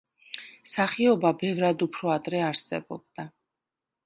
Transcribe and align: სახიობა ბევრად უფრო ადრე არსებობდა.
სახიობა 0.71 1.31
ბევრად 1.43 1.85
უფრო 1.87 2.11
ადრე 2.15 2.41
არსებობდა. 2.47 3.29